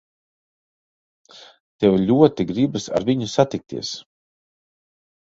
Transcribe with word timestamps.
Tev 1.83 1.97
ļoti 2.05 2.45
gribas 2.51 2.87
ar 2.99 3.05
viņu 3.09 3.27
satikties. 3.35 3.93